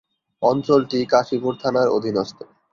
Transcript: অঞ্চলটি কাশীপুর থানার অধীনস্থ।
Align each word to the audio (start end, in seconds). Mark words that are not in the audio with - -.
অঞ্চলটি 0.41 0.99
কাশীপুর 1.13 1.53
থানার 1.61 1.87
অধীনস্থ। 1.89 2.37